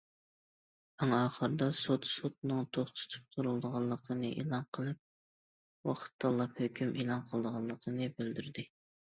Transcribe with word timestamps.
ئەڭ 1.05 1.11
ئاخىرىدا 1.17 1.65
سوت 1.79 2.07
سوتنىڭ 2.11 2.63
توختىتىپ 2.77 3.27
تۇرۇلىدىغانلىقىنى 3.35 4.31
ئېلان 4.39 4.65
قىلىپ، 4.79 5.91
ۋاقىت 5.91 6.17
تاللاپ 6.27 6.63
ھۆكۈم 6.65 6.95
ئېلان 7.03 7.25
قىلىدىغانلىقىنى 7.31 8.13
بىلدۈردى. 8.17 8.67